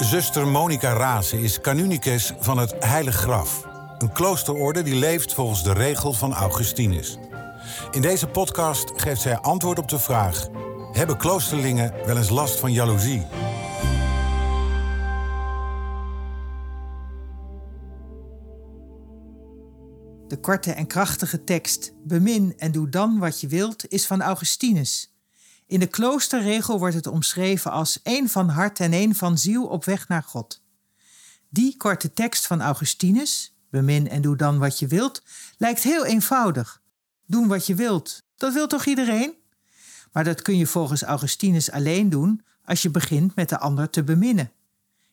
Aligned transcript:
Zuster 0.00 0.46
Monica 0.46 0.92
Rase 0.92 1.40
is 1.40 1.60
canonicus 1.60 2.32
van 2.38 2.58
het 2.58 2.74
Heilig 2.78 3.14
Graf. 3.14 3.66
Een 3.98 4.12
kloosterorde 4.12 4.82
die 4.82 4.94
leeft 4.94 5.34
volgens 5.34 5.62
de 5.62 5.72
regel 5.72 6.12
van 6.12 6.32
Augustinus. 6.32 7.18
In 7.90 8.02
deze 8.02 8.26
podcast 8.26 8.92
geeft 8.96 9.20
zij 9.20 9.38
antwoord 9.38 9.78
op 9.78 9.88
de 9.88 9.98
vraag: 9.98 10.48
hebben 10.92 11.16
kloosterlingen 11.16 11.92
wel 12.06 12.16
eens 12.16 12.28
last 12.28 12.60
van 12.60 12.72
jaloezie? 12.72 13.26
De 20.28 20.38
korte 20.40 20.72
en 20.72 20.86
krachtige 20.86 21.44
tekst 21.44 21.92
Bemin 22.04 22.54
en 22.56 22.72
doe 22.72 22.88
dan 22.88 23.18
wat 23.18 23.40
je 23.40 23.46
wilt 23.46 23.88
is 23.88 24.06
van 24.06 24.22
Augustinus. 24.22 25.10
In 25.70 25.80
de 25.80 25.86
kloosterregel 25.86 26.78
wordt 26.78 26.94
het 26.94 27.06
omschreven 27.06 27.70
als 27.70 28.02
één 28.02 28.28
van 28.28 28.48
hart 28.48 28.80
en 28.80 28.92
één 28.92 29.14
van 29.14 29.38
ziel 29.38 29.66
op 29.66 29.84
weg 29.84 30.08
naar 30.08 30.22
God. 30.22 30.62
Die 31.48 31.76
korte 31.76 32.12
tekst 32.12 32.46
van 32.46 32.60
Augustinus, 32.60 33.54
bemin 33.68 34.08
en 34.08 34.22
doe 34.22 34.36
dan 34.36 34.58
wat 34.58 34.78
je 34.78 34.86
wilt, 34.86 35.22
lijkt 35.58 35.82
heel 35.82 36.04
eenvoudig. 36.04 36.82
Doen 37.26 37.48
wat 37.48 37.66
je 37.66 37.74
wilt, 37.74 38.22
dat 38.36 38.52
wil 38.52 38.66
toch 38.66 38.84
iedereen? 38.84 39.34
Maar 40.12 40.24
dat 40.24 40.42
kun 40.42 40.56
je 40.56 40.66
volgens 40.66 41.02
Augustinus 41.02 41.70
alleen 41.70 42.10
doen 42.10 42.44
als 42.64 42.82
je 42.82 42.90
begint 42.90 43.34
met 43.34 43.48
de 43.48 43.58
ander 43.58 43.90
te 43.90 44.04
beminnen. 44.04 44.52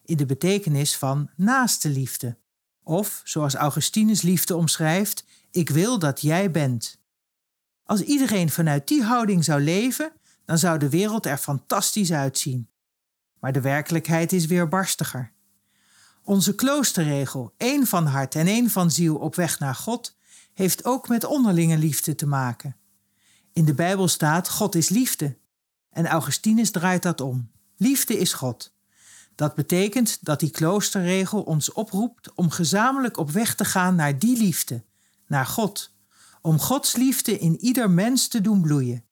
In 0.05 0.17
de 0.17 0.25
betekenis 0.25 0.95
van 0.95 1.29
naaste 1.35 1.89
liefde. 1.89 2.37
Of, 2.83 3.21
zoals 3.23 3.55
Augustinus 3.55 4.21
liefde 4.21 4.55
omschrijft, 4.55 5.23
ik 5.51 5.69
wil 5.69 5.99
dat 5.99 6.21
jij 6.21 6.51
bent. 6.51 6.97
Als 7.83 8.01
iedereen 8.01 8.49
vanuit 8.49 8.87
die 8.87 9.03
houding 9.03 9.43
zou 9.43 9.61
leven, 9.61 10.11
dan 10.47 10.57
zou 10.57 10.79
de 10.79 10.89
wereld 10.89 11.25
er 11.25 11.37
fantastisch 11.37 12.11
uitzien. 12.11 12.69
Maar 13.39 13.51
de 13.51 13.61
werkelijkheid 13.61 14.31
is 14.31 14.45
weer 14.45 14.67
barstiger. 14.67 15.31
Onze 16.23 16.55
kloosterregel, 16.55 17.53
één 17.57 17.87
van 17.87 18.05
hart 18.05 18.35
en 18.35 18.47
één 18.47 18.69
van 18.69 18.91
ziel 18.91 19.15
op 19.15 19.35
weg 19.35 19.59
naar 19.59 19.75
God, 19.75 20.15
heeft 20.53 20.85
ook 20.85 21.07
met 21.07 21.23
onderlinge 21.23 21.77
liefde 21.77 22.15
te 22.15 22.27
maken. 22.27 22.75
In 23.53 23.65
de 23.65 23.73
Bijbel 23.73 24.07
staat: 24.07 24.49
God 24.49 24.75
is 24.75 24.89
liefde. 24.89 25.37
En 25.89 26.05
Augustinus 26.05 26.71
draait 26.71 27.03
dat 27.03 27.21
om. 27.21 27.51
Liefde 27.77 28.17
is 28.17 28.33
God. 28.33 28.73
Dat 29.35 29.55
betekent 29.55 30.17
dat 30.21 30.39
die 30.39 30.51
kloosterregel 30.51 31.41
ons 31.41 31.71
oproept 31.71 32.33
om 32.33 32.49
gezamenlijk 32.49 33.17
op 33.17 33.31
weg 33.31 33.55
te 33.55 33.65
gaan 33.65 33.95
naar 33.95 34.19
die 34.19 34.37
liefde, 34.37 34.83
naar 35.25 35.45
God, 35.45 35.91
om 36.41 36.59
Gods 36.59 36.95
liefde 36.95 37.39
in 37.39 37.59
ieder 37.59 37.89
mens 37.89 38.27
te 38.27 38.41
doen 38.41 38.61
bloeien. 38.61 39.05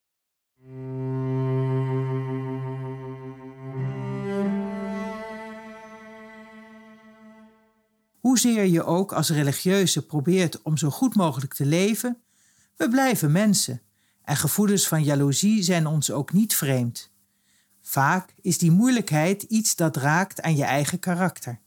Hoezeer 8.36 8.66
je 8.66 8.84
ook 8.84 9.14
als 9.14 9.30
religieuze 9.30 10.06
probeert 10.06 10.62
om 10.62 10.78
zo 10.78 10.90
goed 10.90 11.16
mogelijk 11.16 11.54
te 11.54 11.66
leven, 11.66 12.22
we 12.76 12.90
blijven 12.90 13.32
mensen 13.32 13.82
en 14.24 14.36
gevoelens 14.36 14.88
van 14.88 15.04
jaloezie 15.04 15.64
zijn 15.64 15.88
ons 15.88 16.12
ook 16.12 16.34
niet 16.34 16.56
vreemd. 16.56 17.12
Vaak 17.82 18.34
is 18.42 18.58
die 18.58 18.72
moeilijkheid 18.72 19.44
iets 19.44 19.76
dat 19.76 19.98
raakt 19.98 20.42
aan 20.42 20.56
je 20.56 20.64
eigen 20.64 21.00
karakter. 21.00 21.60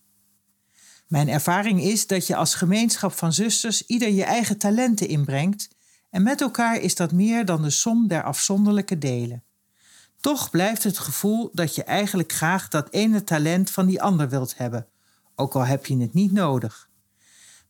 Mijn 1.07 1.29
ervaring 1.29 1.83
is 1.83 2.07
dat 2.07 2.27
je 2.27 2.37
als 2.37 2.55
gemeenschap 2.55 3.13
van 3.13 3.33
zusters 3.33 3.87
ieder 3.87 4.11
je 4.11 4.25
eigen 4.25 4.59
talenten 4.59 5.09
inbrengt 5.09 5.69
en 6.11 6.23
met 6.23 6.41
elkaar 6.41 6.81
is 6.81 6.95
dat 6.95 7.13
meer 7.13 7.45
dan 7.45 7.63
de 7.63 7.71
som 7.71 8.09
der 8.09 8.23
afzonderlijke 8.23 8.99
delen. 8.99 9.45
Toch 10.21 10.51
blijft 10.51 10.83
het 10.83 10.99
gevoel 10.99 11.51
dat 11.53 11.75
je 11.75 11.85
eigenlijk 11.85 12.33
graag 12.33 12.69
dat 12.69 12.91
ene 12.91 13.25
talent 13.25 13.71
van 13.71 13.87
die 13.87 14.03
ander 14.03 14.29
wilt 14.29 14.57
hebben, 14.57 14.89
ook 15.39 15.55
al 15.55 15.67
heb 15.67 15.87
je 15.87 15.97
het 15.97 16.15
niet 16.15 16.33
nodig. 16.33 16.89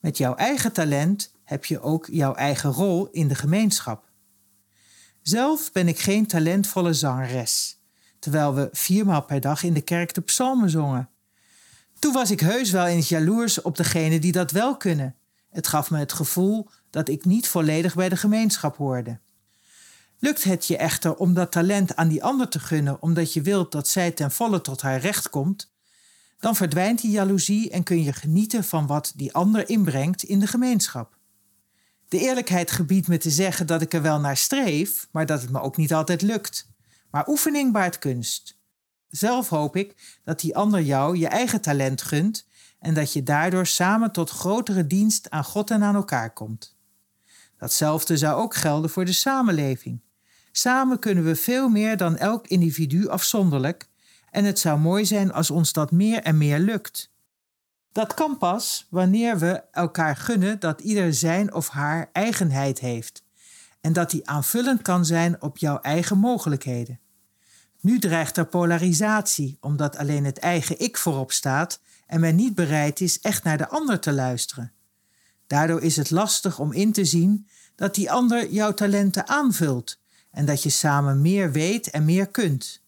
Met 0.00 0.16
jouw 0.16 0.34
eigen 0.34 0.72
talent 0.72 1.32
heb 1.44 1.64
je 1.64 1.80
ook 1.80 2.06
jouw 2.10 2.34
eigen 2.34 2.70
rol 2.70 3.08
in 3.10 3.28
de 3.28 3.34
gemeenschap. 3.34 4.04
Zelf 5.22 5.72
ben 5.72 5.88
ik 5.88 5.98
geen 5.98 6.26
talentvolle 6.26 6.92
zangeres, 6.92 7.80
terwijl 8.18 8.54
we 8.54 8.68
viermaal 8.72 9.22
per 9.22 9.40
dag 9.40 9.62
in 9.62 9.74
de 9.74 9.80
kerk 9.80 10.14
de 10.14 10.20
psalmen 10.20 10.70
zongen. 10.70 11.08
Toen 11.98 12.12
was 12.12 12.30
ik 12.30 12.40
heus 12.40 12.70
wel 12.70 12.86
eens 12.86 13.08
jaloers 13.08 13.62
op 13.62 13.76
degenen 13.76 14.20
die 14.20 14.32
dat 14.32 14.50
wel 14.50 14.76
kunnen. 14.76 15.16
Het 15.50 15.66
gaf 15.66 15.90
me 15.90 15.98
het 15.98 16.12
gevoel 16.12 16.68
dat 16.90 17.08
ik 17.08 17.24
niet 17.24 17.48
volledig 17.48 17.94
bij 17.94 18.08
de 18.08 18.16
gemeenschap 18.16 18.76
hoorde. 18.76 19.20
Lukt 20.18 20.44
het 20.44 20.66
je 20.66 20.76
echter 20.76 21.16
om 21.16 21.34
dat 21.34 21.52
talent 21.52 21.96
aan 21.96 22.08
die 22.08 22.24
ander 22.24 22.48
te 22.48 22.60
gunnen 22.60 23.02
omdat 23.02 23.32
je 23.32 23.42
wilt 23.42 23.72
dat 23.72 23.88
zij 23.88 24.10
ten 24.10 24.30
volle 24.30 24.60
tot 24.60 24.82
haar 24.82 25.00
recht 25.00 25.30
komt, 25.30 25.72
dan 26.38 26.56
verdwijnt 26.56 27.00
die 27.00 27.10
jaloezie 27.10 27.70
en 27.70 27.82
kun 27.82 28.02
je 28.02 28.12
genieten 28.12 28.64
van 28.64 28.86
wat 28.86 29.12
die 29.16 29.32
ander 29.32 29.68
inbrengt 29.68 30.22
in 30.22 30.40
de 30.40 30.46
gemeenschap. 30.46 31.16
De 32.08 32.18
eerlijkheid 32.18 32.70
gebiedt 32.70 33.08
me 33.08 33.18
te 33.18 33.30
zeggen 33.30 33.66
dat 33.66 33.82
ik 33.82 33.94
er 33.94 34.02
wel 34.02 34.20
naar 34.20 34.36
streef, 34.36 35.08
maar 35.10 35.26
dat 35.26 35.40
het 35.40 35.50
me 35.50 35.60
ook 35.60 35.76
niet 35.76 35.94
altijd 35.94 36.22
lukt. 36.22 36.68
Maar 37.10 37.28
oefening 37.28 37.72
baart 37.72 37.98
kunst. 37.98 38.58
Zelf 39.08 39.48
hoop 39.48 39.76
ik 39.76 40.18
dat 40.24 40.40
die 40.40 40.56
ander 40.56 40.82
jou 40.82 41.16
je 41.16 41.28
eigen 41.28 41.60
talent 41.60 42.02
gunt 42.02 42.46
en 42.78 42.94
dat 42.94 43.12
je 43.12 43.22
daardoor 43.22 43.66
samen 43.66 44.12
tot 44.12 44.30
grotere 44.30 44.86
dienst 44.86 45.30
aan 45.30 45.44
God 45.44 45.70
en 45.70 45.82
aan 45.82 45.94
elkaar 45.94 46.32
komt. 46.32 46.76
Datzelfde 47.58 48.16
zou 48.16 48.40
ook 48.40 48.54
gelden 48.54 48.90
voor 48.90 49.04
de 49.04 49.12
samenleving. 49.12 50.00
Samen 50.52 50.98
kunnen 50.98 51.24
we 51.24 51.36
veel 51.36 51.68
meer 51.68 51.96
dan 51.96 52.16
elk 52.16 52.46
individu 52.46 53.08
afzonderlijk 53.08 53.87
en 54.30 54.44
het 54.44 54.58
zou 54.58 54.78
mooi 54.78 55.06
zijn 55.06 55.32
als 55.32 55.50
ons 55.50 55.72
dat 55.72 55.90
meer 55.90 56.22
en 56.22 56.38
meer 56.38 56.58
lukt. 56.58 57.10
Dat 57.92 58.14
kan 58.14 58.38
pas 58.38 58.86
wanneer 58.90 59.38
we 59.38 59.62
elkaar 59.70 60.16
gunnen 60.16 60.60
dat 60.60 60.80
ieder 60.80 61.14
zijn 61.14 61.54
of 61.54 61.68
haar 61.68 62.10
eigenheid 62.12 62.78
heeft 62.78 63.22
en 63.80 63.92
dat 63.92 64.10
die 64.10 64.28
aanvullend 64.28 64.82
kan 64.82 65.04
zijn 65.04 65.42
op 65.42 65.58
jouw 65.58 65.80
eigen 65.80 66.18
mogelijkheden. 66.18 67.00
Nu 67.80 67.98
dreigt 67.98 68.36
er 68.36 68.46
polarisatie, 68.46 69.56
omdat 69.60 69.96
alleen 69.96 70.24
het 70.24 70.38
eigen 70.38 70.80
ik 70.80 70.96
voorop 70.96 71.32
staat 71.32 71.80
en 72.06 72.20
men 72.20 72.36
niet 72.36 72.54
bereid 72.54 73.00
is 73.00 73.20
echt 73.20 73.44
naar 73.44 73.58
de 73.58 73.68
ander 73.68 74.00
te 74.00 74.12
luisteren. 74.12 74.72
Daardoor 75.46 75.82
is 75.82 75.96
het 75.96 76.10
lastig 76.10 76.58
om 76.58 76.72
in 76.72 76.92
te 76.92 77.04
zien 77.04 77.48
dat 77.74 77.94
die 77.94 78.10
ander 78.10 78.50
jouw 78.50 78.74
talenten 78.74 79.28
aanvult 79.28 79.98
en 80.30 80.44
dat 80.44 80.62
je 80.62 80.70
samen 80.70 81.20
meer 81.20 81.52
weet 81.52 81.90
en 81.90 82.04
meer 82.04 82.26
kunt. 82.26 82.82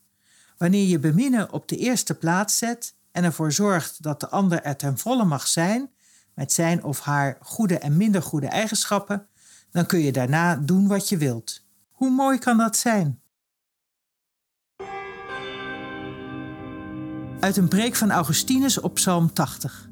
Wanneer 0.60 0.87
je 0.87 0.98
beminnen 0.98 1.53
op 1.53 1.69
de 1.69 1.76
eerste 1.76 2.15
plaats 2.15 2.59
zet 2.59 2.94
en 3.12 3.25
ervoor 3.25 3.53
zorgt 3.53 4.03
dat 4.03 4.21
de 4.21 4.28
ander 4.28 4.62
er 4.62 4.76
ten 4.76 4.98
volle 4.98 5.25
mag 5.25 5.47
zijn, 5.47 5.91
met 6.34 6.53
zijn 6.53 6.84
of 6.84 7.00
haar 7.00 7.38
goede 7.41 7.78
en 7.78 7.97
minder 7.97 8.22
goede 8.22 8.47
eigenschappen, 8.47 9.28
dan 9.71 9.87
kun 9.87 9.98
je 9.98 10.12
daarna 10.12 10.56
doen 10.56 10.88
wat 10.88 11.09
je 11.09 11.16
wilt. 11.16 11.65
Hoe 11.91 12.10
mooi 12.10 12.38
kan 12.38 12.56
dat 12.56 12.76
zijn? 12.76 13.21
Uit 17.41 17.56
een 17.56 17.68
preek 17.68 17.97
van 17.97 18.10
Augustinus 18.10 18.80
op 18.80 18.95
Psalm 18.95 19.33
80. 19.33 19.89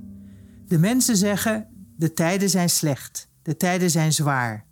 De 0.67 0.79
mensen 0.79 1.17
zeggen: 1.17 1.69
De 1.97 2.12
tijden 2.12 2.50
zijn 2.50 2.71
slecht, 2.71 3.29
de 3.43 3.56
tijden 3.56 3.91
zijn 3.91 4.12
zwaar. 4.12 4.67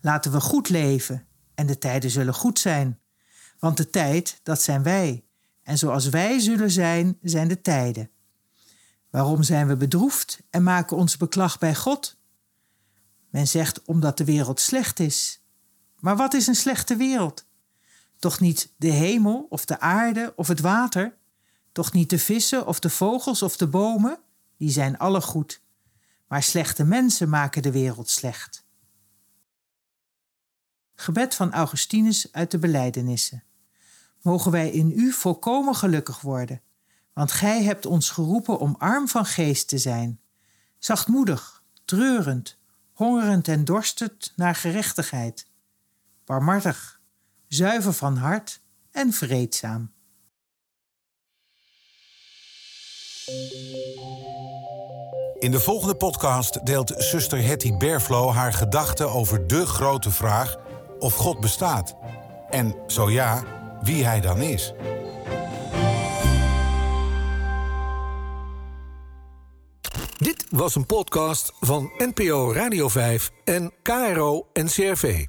Laten 0.00 0.32
we 0.32 0.40
goed 0.40 0.68
leven 0.68 1.26
en 1.54 1.66
de 1.66 1.78
tijden 1.78 2.10
zullen 2.10 2.34
goed 2.34 2.58
zijn. 2.58 3.01
Want 3.62 3.76
de 3.76 3.90
tijd, 3.90 4.40
dat 4.42 4.62
zijn 4.62 4.82
wij. 4.82 5.24
En 5.62 5.78
zoals 5.78 6.08
wij 6.08 6.38
zullen 6.38 6.70
zijn, 6.70 7.18
zijn 7.22 7.48
de 7.48 7.60
tijden. 7.60 8.10
Waarom 9.10 9.42
zijn 9.42 9.66
we 9.66 9.76
bedroefd 9.76 10.42
en 10.50 10.62
maken 10.62 10.96
ons 10.96 11.16
beklag 11.16 11.58
bij 11.58 11.74
God? 11.74 12.16
Men 13.30 13.48
zegt 13.48 13.82
omdat 13.84 14.18
de 14.18 14.24
wereld 14.24 14.60
slecht 14.60 15.00
is. 15.00 15.42
Maar 16.00 16.16
wat 16.16 16.34
is 16.34 16.46
een 16.46 16.54
slechte 16.54 16.96
wereld? 16.96 17.46
Toch 18.18 18.40
niet 18.40 18.72
de 18.76 18.90
hemel 18.90 19.46
of 19.48 19.64
de 19.64 19.80
aarde 19.80 20.32
of 20.36 20.48
het 20.48 20.60
water? 20.60 21.16
Toch 21.72 21.92
niet 21.92 22.10
de 22.10 22.18
vissen 22.18 22.66
of 22.66 22.80
de 22.80 22.90
vogels 22.90 23.42
of 23.42 23.56
de 23.56 23.66
bomen? 23.66 24.18
Die 24.56 24.70
zijn 24.70 24.98
alle 24.98 25.20
goed. 25.20 25.62
Maar 26.26 26.42
slechte 26.42 26.84
mensen 26.84 27.28
maken 27.28 27.62
de 27.62 27.72
wereld 27.72 28.10
slecht. 28.10 28.64
Gebed 30.94 31.34
van 31.34 31.52
Augustinus 31.52 32.32
uit 32.32 32.50
de 32.50 32.58
Belijdenissen. 32.58 33.42
Mogen 34.22 34.50
wij 34.50 34.70
in 34.70 34.92
u 34.96 35.12
volkomen 35.12 35.74
gelukkig 35.74 36.20
worden, 36.20 36.62
want 37.12 37.32
gij 37.32 37.62
hebt 37.62 37.86
ons 37.86 38.10
geroepen 38.10 38.58
om 38.58 38.74
arm 38.78 39.08
van 39.08 39.24
geest 39.24 39.68
te 39.68 39.78
zijn, 39.78 40.20
zachtmoedig, 40.78 41.62
treurend, 41.84 42.58
hongerend 42.92 43.48
en 43.48 43.64
dorstend 43.64 44.32
naar 44.36 44.54
gerechtigheid, 44.54 45.46
barmhartig, 46.24 47.00
zuiver 47.48 47.92
van 47.92 48.16
hart 48.16 48.60
en 48.90 49.12
vreedzaam. 49.12 49.92
In 55.38 55.50
de 55.50 55.60
volgende 55.60 55.96
podcast 55.96 56.66
deelt 56.66 56.94
zuster 56.96 57.42
Hetty 57.44 57.76
Berflo 57.76 58.30
haar 58.30 58.52
gedachten 58.52 59.12
over 59.12 59.46
de 59.46 59.66
grote 59.66 60.10
vraag 60.10 60.56
of 60.98 61.14
God 61.14 61.40
bestaat. 61.40 61.96
En 62.50 62.74
zo 62.86 63.10
ja, 63.10 63.44
wie 63.82 64.04
hij 64.04 64.20
dan 64.20 64.40
is. 64.40 64.72
Dit 70.18 70.46
was 70.50 70.74
een 70.74 70.86
podcast 70.86 71.52
van 71.60 71.90
NPO 71.98 72.52
Radio 72.52 72.88
5 72.88 73.30
en 73.44 73.72
KRO 73.82 74.46
NCRV. 74.52 75.26